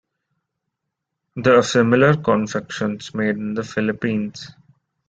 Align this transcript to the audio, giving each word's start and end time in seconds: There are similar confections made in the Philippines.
There 1.35 1.59
are 1.59 1.61
similar 1.61 2.17
confections 2.17 3.13
made 3.13 3.35
in 3.37 3.53
the 3.53 3.61
Philippines. 3.63 4.49